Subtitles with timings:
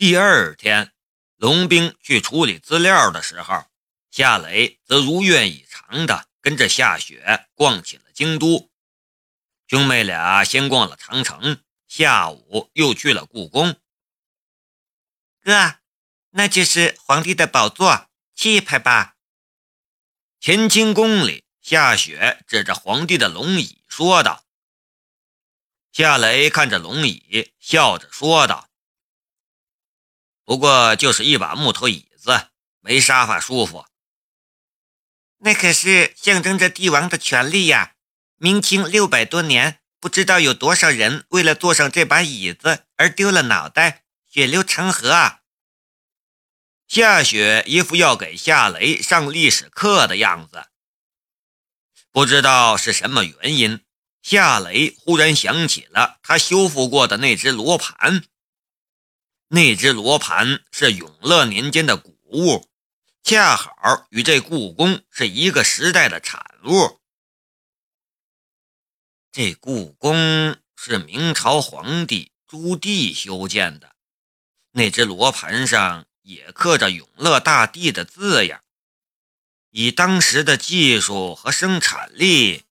[0.00, 0.94] 第二天，
[1.36, 3.66] 龙兵去处理资料的时候，
[4.10, 8.70] 夏雷则如愿以偿的跟着夏雪逛起了京都。
[9.66, 13.78] 兄妹俩先逛了长城，下午又去了故宫。
[15.42, 15.80] 哥，
[16.30, 19.16] 那就是皇帝的宝座，气派吧？
[20.40, 24.46] 乾清宫里，夏雪指着皇帝的龙椅说道。
[25.92, 28.66] 夏雷看着龙椅，笑着说道
[30.50, 32.48] ：“不过就是一把木头椅子，
[32.80, 33.86] 没沙发舒服。
[35.38, 37.94] 那可是象征着帝王的权力呀！
[38.36, 45.42] 明清六百多年，不知道有多少人为了坐上这把椅子而丢了脑袋，血流成河啊！”
[46.88, 50.64] 夏雪一副要给夏雷上历史课的样子，
[52.10, 53.84] 不知道是什么原因。
[54.20, 58.24] 夏雷忽然想起了他修复过的那只罗盘，
[59.52, 62.68] 那只罗盘是永乐年间的古物，
[63.24, 67.00] 恰好与这故宫是一个时代的产物。
[69.32, 73.96] 这故宫是明朝皇帝朱棣修建的，
[74.70, 78.62] 那只罗盘上也刻着永乐大帝的字样，
[79.70, 82.66] 以当时的技术和生产力。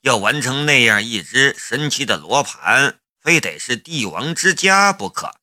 [0.00, 5.41] 要完成那样一只神奇的罗盘，非得是帝王之家不可。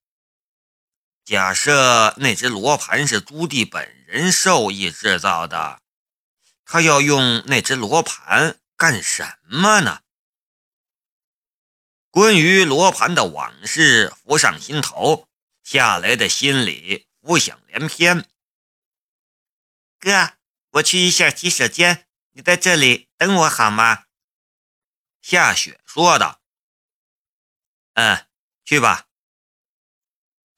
[1.30, 5.80] 假设那只罗盘是朱棣本人授意制造的，
[6.66, 10.02] 他要用那只罗盘干什么呢？
[12.10, 15.30] 关于罗盘的往事浮上心头，
[15.62, 18.28] 夏雷的心里浮想联翩。
[20.00, 20.34] 哥，
[20.72, 24.06] 我去一下洗手间，你在这里等我好吗？
[25.22, 26.42] 夏雪说道
[27.94, 28.26] ：“嗯，
[28.66, 29.06] 去吧。”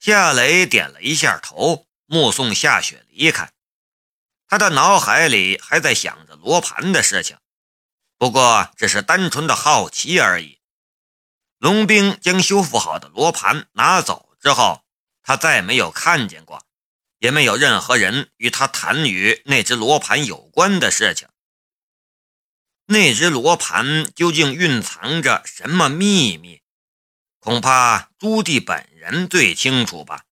[0.01, 3.53] 夏雷点了一下头，目送夏雪离开。
[4.47, 7.37] 他的脑海里还在想着罗盘的事情，
[8.17, 10.59] 不过只是单纯的好奇而已。
[11.59, 14.83] 龙兵将修复好的罗盘拿走之后，
[15.21, 16.65] 他再没有看见过，
[17.19, 21.27] 也没有任何人与他谈与那只罗盘有关的事情。
[22.87, 26.63] 那只罗盘究竟蕴藏着什么秘密？
[27.41, 30.25] 恐怕朱棣本人最清楚吧。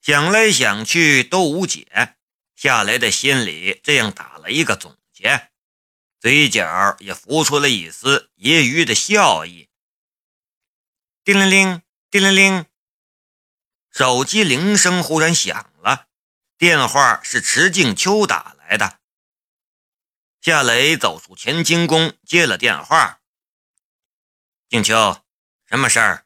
[0.00, 2.16] 想来想去都无解，
[2.54, 5.50] 夏雷的心里这样打了一个总结，
[6.20, 9.68] 嘴角也浮出了一丝揶揄的笑意。
[11.24, 12.66] 叮铃铃，叮铃铃，
[13.90, 16.06] 手机铃声忽然响了，
[16.56, 19.00] 电话是池静秋打来的。
[20.40, 23.20] 夏雷走出乾清宫，接了电话。
[24.68, 25.20] 静秋，
[25.68, 26.24] 什么事儿？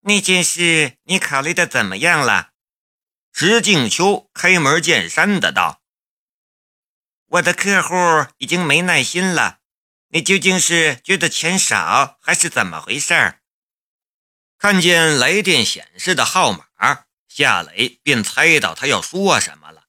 [0.00, 2.52] 那件事你考虑的怎么样了？
[3.32, 5.82] 石静秋开门见山的道
[7.28, 7.94] ：“我的客户
[8.36, 9.60] 已经没耐心了，
[10.08, 13.38] 你究竟是觉得钱少，还是怎么回事？”
[14.58, 19.88] 看见来电显示的号码，夏雷便猜到他要说什么了。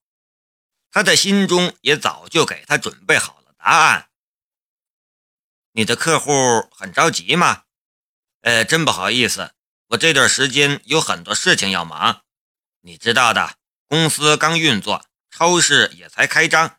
[0.90, 4.10] 他的心中也早就给他准备好了答案。
[5.74, 7.66] 你的客户很着急吗？
[8.44, 9.54] 呃，真不好意思，
[9.88, 12.24] 我这段时间有很多事情要忙。
[12.82, 16.78] 你知道的，公司刚运作，超市也才开张。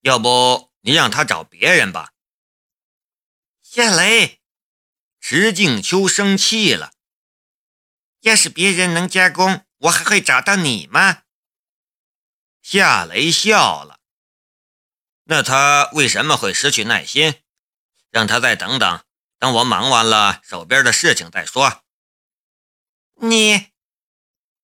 [0.00, 2.14] 要不你让他找别人吧。
[3.62, 4.40] 夏雷，
[5.20, 6.94] 石静秋生气了。
[8.20, 11.24] 要是别人能加工，我还会找到你吗？
[12.62, 14.00] 夏雷笑了，
[15.24, 17.42] 那他为什么会失去耐心？
[18.10, 19.04] 让他再等等，
[19.38, 21.84] 等我忙完了手边的事情再说。
[23.20, 23.68] 你，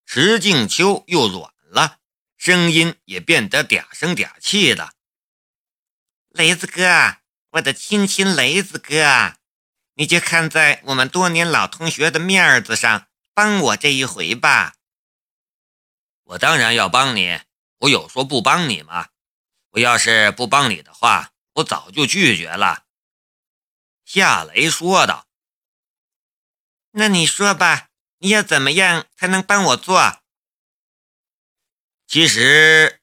[0.05, 1.99] 石静秋又软了，
[2.37, 4.95] 声音也变得嗲声嗲气的。
[6.29, 7.19] 雷子哥，
[7.51, 9.37] 我的亲亲雷子哥，
[9.95, 14.75] 你就看在我们多年老同学的面子上，帮我这一回吧。
[16.25, 17.41] 我当然要帮你。
[17.79, 19.09] 我有说不帮你吗？
[19.71, 22.84] 我要是不帮你的话，我早就拒绝了。”
[24.15, 25.27] 夏雷说道。
[26.95, 27.89] “那你说吧，
[28.19, 30.23] 你要怎么样才能帮我做？”
[32.07, 33.01] 其实，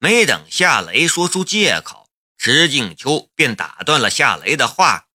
[0.00, 5.06] 没等夏雷说出借口，石静秋便打断了夏雷的话：“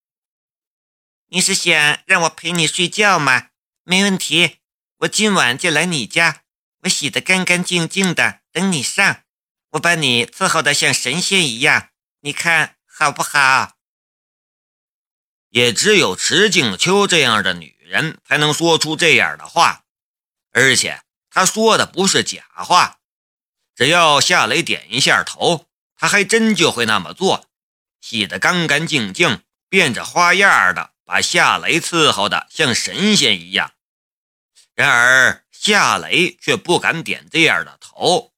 [1.28, 3.50] 你是想让我陪你睡觉吗？
[3.84, 4.60] 没问题，
[5.00, 6.44] 我今晚就来你家，
[6.84, 9.26] 我洗得干干净净的。”等你上，
[9.72, 11.90] 我把你伺候的像神仙一样，
[12.22, 13.75] 你看好不好？
[15.56, 19.86] 也只有池静秋这样的女人才能说出这样的话，
[20.52, 23.00] 而且她说的不是假话。
[23.74, 25.66] 只要夏雷点一下头，
[25.96, 27.50] 他还真就会那么做，
[28.02, 33.72] 洗得干干净净，变着花样的把夏雷伺候的像神仙一样。
[34.74, 38.34] 然而夏雷却不敢点这样的头。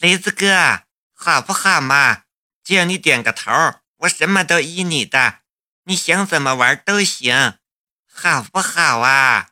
[0.00, 0.82] 雷子哥，
[1.14, 2.24] 好不好嘛？
[2.64, 3.52] 只要你点个头，
[4.00, 5.42] 我什么都依你的，
[5.84, 7.58] 你想怎么玩都行，
[8.06, 9.50] 好不好啊？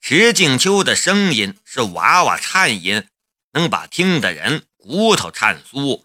[0.00, 3.08] 石静秋的声音是娃娃颤音，
[3.52, 6.04] 能把听的人骨头颤酥。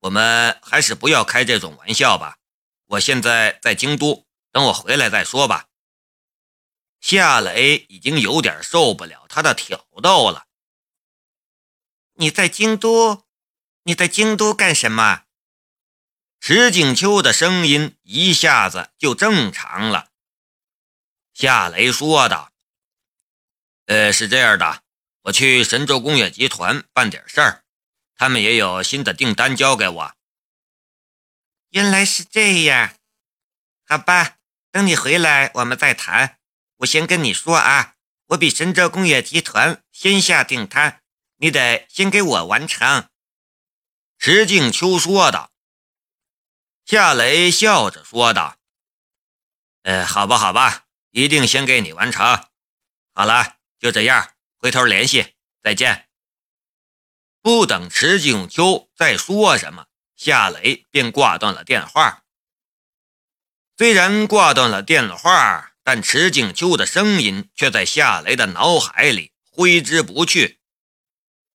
[0.00, 2.38] 我们还是不要开这种玩笑吧。
[2.86, 5.68] 我现在在京都，等我回来再说吧。
[7.00, 10.46] 夏磊已经有点受不了他的挑逗了。
[12.14, 13.27] 你在京都？
[13.88, 15.22] 你在京都干什么？
[16.40, 20.10] 石景秋的声音一下子就正常了。
[21.32, 22.52] 夏雷说道
[23.88, 24.82] ：“呃，是这样的，
[25.22, 27.64] 我去神州工业集团办点事儿，
[28.14, 30.14] 他们也有新的订单交给我。”
[31.72, 32.94] 原来是这样，
[33.86, 34.36] 好吧，
[34.70, 36.36] 等你回来我们再谈。
[36.80, 37.94] 我先跟你说啊，
[38.26, 41.00] 我比神州工业集团先下订单，
[41.38, 43.08] 你得先给我完成。”
[44.18, 45.52] 石静秋说道。
[46.84, 48.58] 夏雷笑着说道
[49.82, 52.44] ：“呃，好吧，好吧。”一定先给你完成。
[53.14, 56.08] 好了，就这样，回头联系，再见。
[57.40, 59.86] 不等池静秋再说什么，
[60.16, 62.24] 夏雷便挂断了电话。
[63.76, 70.57] 虽然挂断了电话，但池静秋的声音却在夏雷的脑海里挥之不去。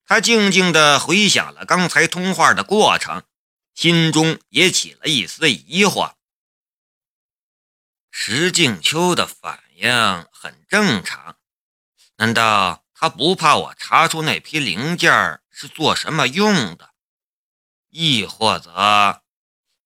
[0.06, 3.24] 他静静地回想了刚才通话的过程，
[3.74, 6.14] 心中也起了一丝疑惑。
[8.12, 9.92] 石静秋的反应
[10.32, 11.38] 很正常，
[12.18, 16.94] 难道他不怕我查出那批零件是做什么用的？
[17.90, 19.24] 亦或者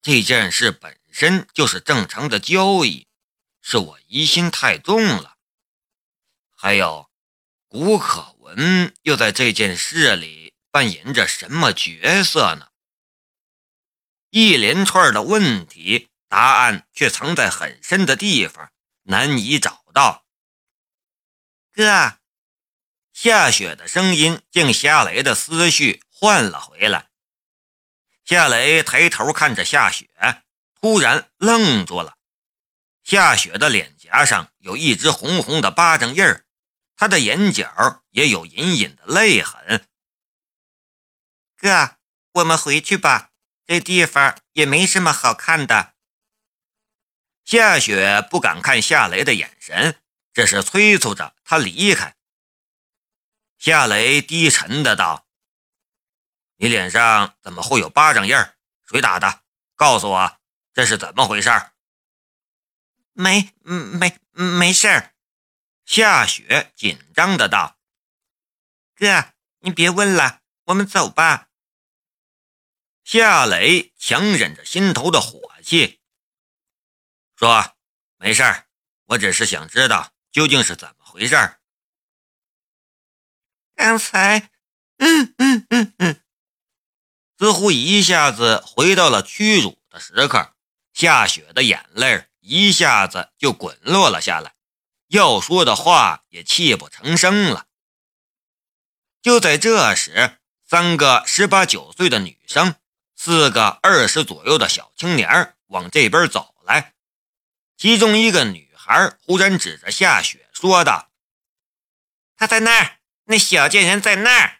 [0.01, 3.07] 这件事本身就是正常的交易，
[3.61, 5.37] 是我疑心太重了？
[6.55, 7.09] 还有，
[7.67, 12.67] 古可嗯又在这件事里扮演着什么角色呢？
[14.31, 16.09] 一连串的问题。
[16.29, 18.69] 答案却藏在很深的地方，
[19.03, 20.25] 难以找到。
[21.71, 22.17] 哥，
[23.13, 27.07] 夏雪的声音将夏雷的思绪换了回来。
[28.25, 30.09] 夏雷抬头看着夏雪，
[30.81, 32.17] 突然愣住了。
[33.03, 36.43] 夏雪的脸颊上有一只红红的巴掌印儿，
[36.97, 39.87] 他的眼角也有隐隐的泪痕。
[41.55, 41.97] 哥，
[42.33, 43.31] 我们回去吧，
[43.65, 45.93] 这地方也没什么好看的。
[47.45, 50.01] 夏雪不敢看夏雷的眼神，
[50.33, 52.17] 这是催促着他离开。
[53.59, 55.27] 夏雷低沉的道
[56.57, 58.57] ：“你脸上怎么会有巴掌印儿？
[58.85, 59.43] 谁打的？
[59.75, 60.39] 告诉我，
[60.73, 61.49] 这是怎么回事
[63.13, 65.13] ？”“没，没，没事儿。”
[65.87, 67.79] 夏雪紧张的道。
[68.93, 71.47] “哥，你别问了，我们走吧。”
[73.05, 76.01] 夏雷强忍着心头的火气。
[77.37, 77.77] 说
[78.17, 78.67] 没事儿，
[79.05, 81.61] 我只是想知道究竟是怎么回事儿。
[83.73, 84.51] 刚才，
[84.97, 86.21] 嗯嗯嗯嗯，
[87.39, 90.53] 似乎一下子回到了屈辱的时刻，
[90.91, 94.53] 夏雪的眼泪一下子就滚落了下来，
[95.07, 97.65] 要说的话也泣不成声了。
[99.21, 102.75] 就在这时，三个十八九岁的女生，
[103.15, 106.93] 四个二十左右的小青年往这边走来。
[107.77, 111.09] 其中一个女孩忽然指着夏雪说道
[112.37, 114.59] ：“她在那儿，那小贱人在那儿。”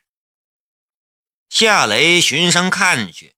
[1.50, 3.36] 夏雷循声看去，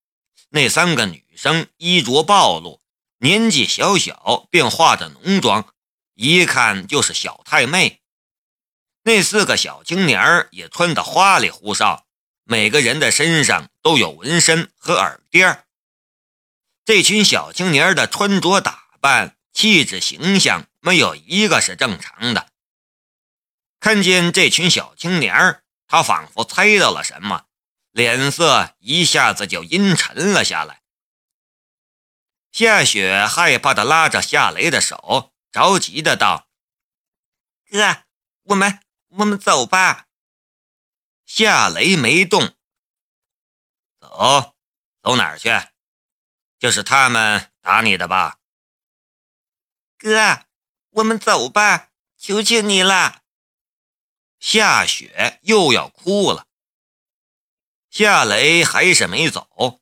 [0.50, 2.82] 那三个女生衣着暴露，
[3.20, 5.74] 年纪小小便化着浓妆，
[6.20, 8.02] 一看就是小太妹。
[9.04, 12.06] 那四个小青年也穿得花里胡哨，
[12.44, 15.56] 每个人的身上都有纹身和耳钉。
[16.84, 19.38] 这群小青年的穿着打扮。
[19.52, 22.50] 气质形象没有一个是正常的。
[23.82, 27.46] 看见这群小青年他仿佛猜到了什么，
[27.92, 30.82] 脸色一下子就阴沉了下来。
[32.54, 36.48] 夏雪害怕的拉着夏雷的手，着急的道
[37.70, 38.04] ：“哥，
[38.44, 40.08] 我们我们走吧。”
[41.26, 42.56] 夏雷没动。
[44.00, 44.56] 走，
[45.02, 45.50] 走哪儿去？
[46.58, 48.40] 就是他们打你的吧？
[49.98, 50.46] 哥，
[50.90, 53.24] 我们走吧，求求你了。
[54.40, 56.48] 夏雪又要哭了。
[57.90, 59.82] 夏雷还是没走。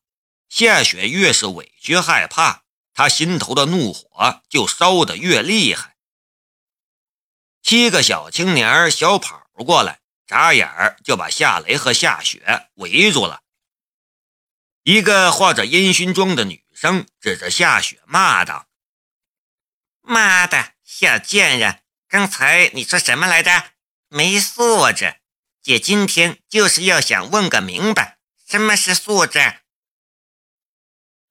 [0.50, 2.66] 夏雪越是委屈害怕，
[2.98, 5.98] 他心头的怒火就烧得越厉害。
[7.62, 13.44] 七个小青年小跑过来，眨眼就把夏雷和夏雪围住了。
[14.82, 18.66] 一个画着烟熏妆的女生指着夏雪骂道
[20.02, 21.84] ：“妈的，小贱人！
[22.08, 23.74] 刚才你说什么来着？
[24.08, 25.18] 没素质！
[25.62, 29.60] 姐今天就是要想问个明白，什么是素质？”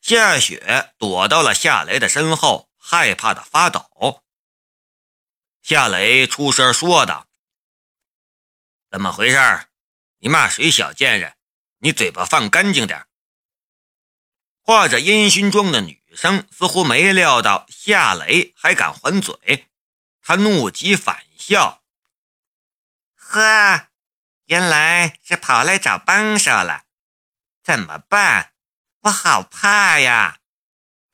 [0.07, 4.23] 夏雪躲到了夏雷的身后，害怕的发抖。
[5.63, 7.27] 夏雷出声说道
[8.89, 9.67] ：“怎么回事？
[10.19, 11.37] 你骂谁小贱人？
[11.79, 13.05] 你嘴巴放干净点。”
[14.63, 19.69] 画着烟熏妆的女生似乎没料到夏雷还敢还嘴，
[20.23, 21.83] 她怒极反笑
[23.19, 23.89] ：“呵，
[24.45, 26.85] 原来是跑来找帮手了，
[27.65, 28.53] 怎么办？
[29.07, 30.41] 我好怕呀！”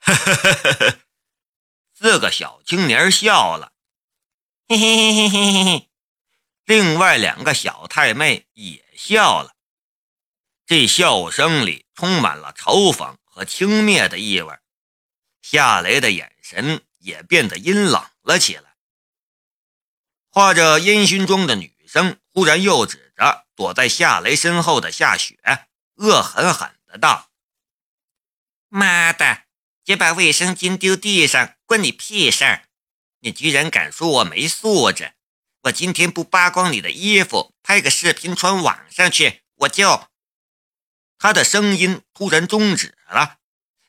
[0.00, 0.98] 呵呵呵呵呵，
[1.94, 3.72] 四个小青年笑了，
[4.68, 5.90] 嘿嘿嘿嘿嘿嘿。
[6.64, 9.54] 另外两个小太妹也笑了，
[10.66, 13.16] 这笑声里充满了嘲讽。
[13.34, 14.58] 和轻蔑的意味，
[15.40, 18.76] 夏雷的眼神也变得阴冷了起来。
[20.28, 25.38] 画着烟熏妆的女生忽然又指着躲在夏雷身后的夏雪，
[25.94, 27.30] 恶狠狠的道
[28.74, 29.42] ：“妈的，
[29.84, 32.68] 姐把卫生巾丢地上，关你屁事儿！
[33.20, 35.12] 你居然敢说我没素质！
[35.64, 40.08] 我今天不扒光你的衣服，拍个视频传网上去，我就……”
[41.20, 43.40] 他的声音突然终止了，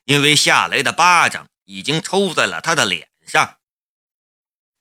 [0.03, 3.59] 因为夏雷的巴掌已经抽在了他的脸上。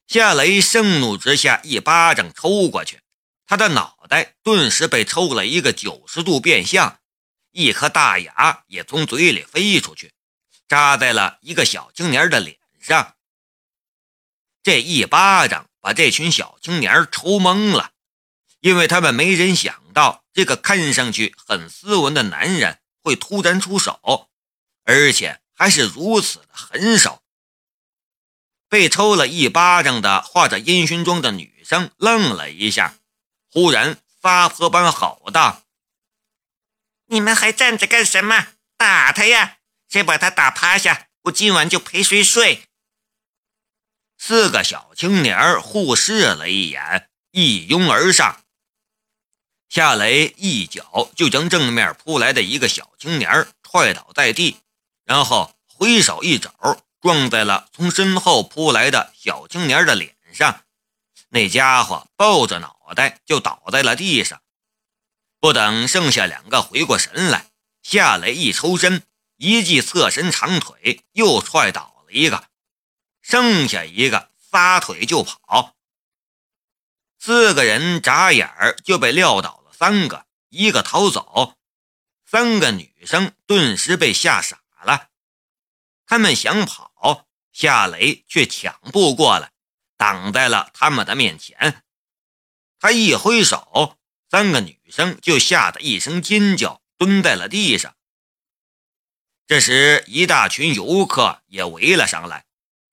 [0.08, 3.00] 夏雷盛怒之下一巴掌抽过去，
[3.46, 6.98] 他的脑袋顿时被抽了一个九十度变向，
[7.52, 10.12] 一颗大牙也从嘴里飞出去，
[10.66, 13.14] 扎在了一个小青年的脸上。
[14.62, 17.92] 这一巴掌把这群小青年抽懵了，
[18.60, 20.20] 因为他们没人想到。
[20.34, 24.30] 这个看上去很斯文的男人会突然出手，
[24.84, 27.22] 而且还是如此的狠手。
[28.66, 32.94] 被抽了一巴掌的画着烟熏妆的女生愣了一下，
[33.50, 35.62] 忽然撒泼般吼道
[37.12, 38.48] ：“你们还站着干什么？
[38.78, 39.58] 打他呀！
[39.86, 42.62] 谁把他打趴下，我今晚就陪谁睡。”
[44.16, 48.42] 四个小青年互视了一眼，一拥而上。
[49.68, 54.56] 夏雷一脚就将正面扑来的一个小青年踹倒在地，
[55.04, 56.50] 然后挥手一肘
[57.02, 60.64] 撞在了从身后扑来的小青年的脸上，
[61.28, 64.40] 那家伙抱着脑袋就倒在了地上。
[65.42, 67.50] 不等剩下两个回过神来，
[67.82, 69.02] 夏雷一抽身，
[69.38, 72.48] 一记侧身长腿又踹倒了一个，
[73.22, 75.74] 剩下一个撒腿就跑。
[77.18, 78.48] 四个人眨眼
[78.84, 79.72] 就被撂倒了。
[79.72, 81.56] 三个，一个逃走，
[82.24, 85.08] 三个女生顿时被吓傻了。
[86.06, 89.50] 他们想跑，夏雷却抢不过来，
[89.96, 91.82] 挡在了他们的面前。
[92.78, 93.98] 他一挥手，
[94.32, 97.94] 三个女生就吓得一声尖叫，蹲在了地上。
[99.46, 102.46] 这时，一大群游客也围了上来，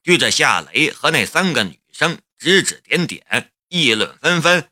[0.04, 4.70] 对着夏雷和那三个女生指指点点，议论纷纷。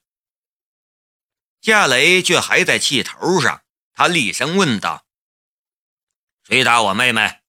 [1.62, 5.06] 夏雷却还在气头上，他厉声问道
[6.44, 7.40] ：“谁打我妹妹？”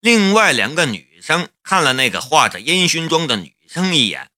[0.00, 4.30] 另外两个女生看了那个画着烟熏妆的女生一眼，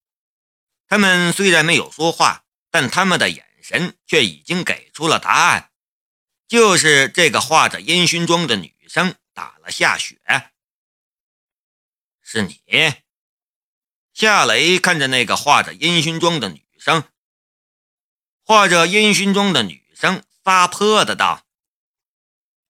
[0.89, 2.44] 她们虽然没有说话，
[2.75, 5.71] 但他们的眼神却已经给出了答案，
[6.49, 10.19] 就是这个画着烟熏妆的女生打了夏雪。
[12.21, 12.59] 是你？
[14.13, 17.05] 夏雷看着那个画着烟熏妆的女生。
[18.43, 21.47] 画着烟熏妆的女生撒泼的道：“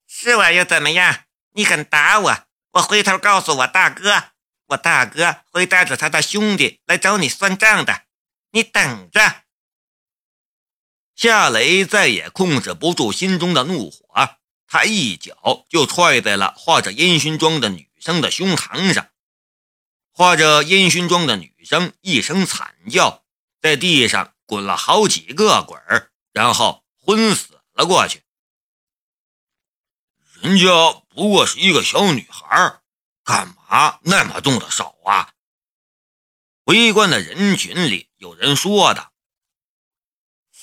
[0.07, 1.25] 是我又怎么样？
[1.53, 4.33] 你敢打我，我回头告诉我大哥，
[4.67, 8.05] 我大哥会带着他的兄弟来找你算账的，
[8.51, 9.44] 你等着。”
[11.15, 19.09] 夏雷再也控制不住心中的怒火，他一脚就踹在了画着烟熏妆的女生的胸膛上。
[20.11, 23.25] 画着烟熏妆的女生一声惨叫，
[23.61, 24.31] 在地上。
[24.47, 28.23] 滚了好几个滚儿，然后昏死了过去。
[30.43, 30.67] 人家
[31.09, 32.83] 不过是一个小女孩，
[33.25, 35.33] 干嘛那么动的手啊？
[36.65, 39.13] 围观的人群里有人说道：“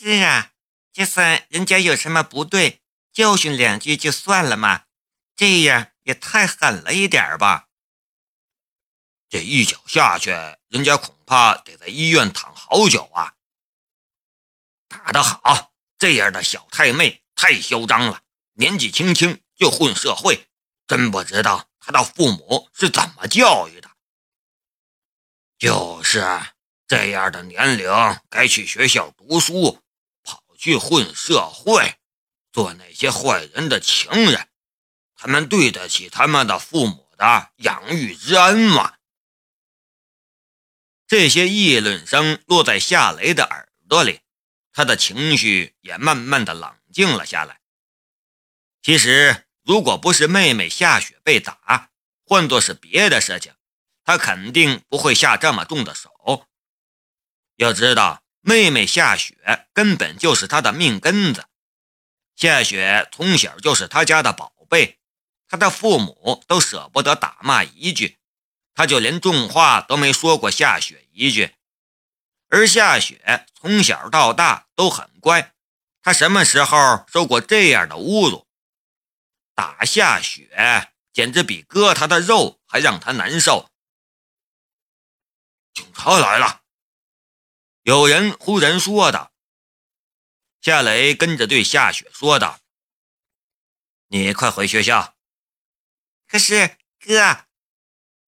[0.04, 0.54] 是啊，
[0.92, 2.82] 就算人家有什么不对，
[3.14, 4.86] 教训两句就算了嘛，
[5.36, 7.68] 这样也太狠了一点吧。”
[9.30, 10.32] 这一脚下去，
[10.70, 13.36] 人家恐怕得在医院躺好久啊！
[14.88, 20.48] 打得好，这样的小太妹太嚣张了，年纪轻轻就混社会，
[20.88, 23.92] 真不知道她的父母是怎么教育的。
[25.60, 26.28] 就是
[26.88, 27.88] 这样的年龄，
[28.32, 29.80] 该去学校读书，
[30.62, 31.96] 去混社会，
[32.52, 34.48] 做那些坏人的情人，
[35.16, 38.94] 他们对得起他们的父母的养育之恩吗？
[41.08, 44.20] 这些议论声落在夏雷的耳朵里，
[44.72, 47.60] 他的情绪也慢慢的冷静了下来。
[48.84, 51.90] 其实，如果不是妹妹夏雪被打，
[52.24, 53.56] 换作是别的事情，
[54.04, 56.48] 他肯定不会下这么重的手。
[57.56, 61.46] 要知道，妹妹夏雪根本就是他的命根子，
[62.36, 65.00] 夏雪从小就是他家的宝贝，
[65.48, 68.18] 他的父母都舍不得打骂一句。
[68.74, 71.54] 他就连重话都没说过夏雪一句，
[72.48, 75.54] 而夏雪从小到大都很乖，
[76.02, 78.48] 他什么时候受过这样的侮辱？
[79.54, 83.70] 打夏雪简直比割他的肉还让他难受。
[85.74, 86.61] 警察来了，
[87.84, 89.32] 有人忽然说道。
[90.62, 92.60] 夏雷跟着对夏雪说道
[94.10, 95.16] ：“你快回学校。”
[96.28, 97.48] 可是哥。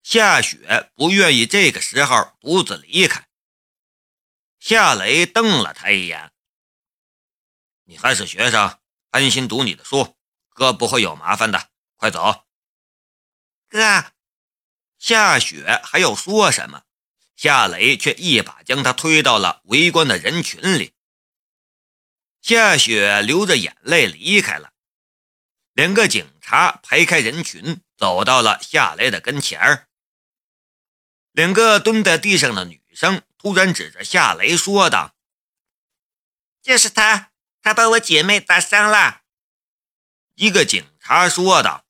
[0.02, 3.28] 夏雪不愿意这个时候独自离开。
[4.58, 6.32] 夏雷瞪了他一眼
[7.84, 8.80] ：“你还是学生，
[9.10, 10.16] 安心读你的书，
[10.48, 11.70] 哥不会有麻烦的。
[11.96, 12.46] 快走。”
[13.68, 14.12] 哥，
[14.98, 16.84] 夏雪还要说什么，
[17.42, 20.92] 夏雷却一把将他推到了围观的人群里。
[22.40, 24.72] 夏雪流着眼泪离开了。
[25.72, 29.88] 两个警察排开人群，走到了夏雷的跟前儿。
[31.32, 35.16] 两个蹲在地上的女生突然指着夏雷说道
[36.62, 39.22] ：“就是他，他把我姐妹打伤了。”
[40.36, 41.84] 一个警察说道：“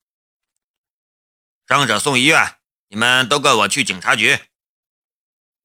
[1.68, 4.38] 伤者送医院，你们都跟我去警察局。”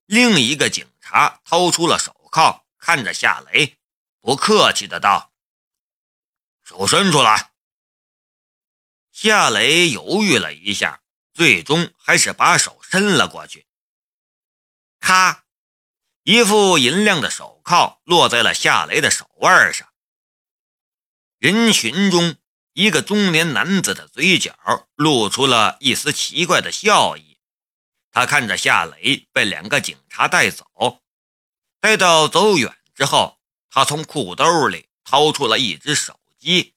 [0.07, 3.77] 另一个警察掏出了手铐，看着夏雷，
[4.21, 5.33] 不客气的道
[6.63, 7.51] ：“手伸出来。”
[9.11, 11.01] 夏雷犹豫了一下，
[11.33, 13.67] 最终还是把手伸了过去。
[14.99, 15.43] 咔！
[16.23, 19.91] 一副银亮的手铐落在了夏雷的手腕上。
[21.37, 22.37] 人群中，
[22.73, 27.37] 一个中年男子的嘴角露出了一丝奇怪的笑意。
[28.17, 30.65] 他看着夏雷被两个警察带走，
[31.80, 33.38] 待到走远之后，
[33.69, 36.73] 他从裤兜里掏出了一只手机，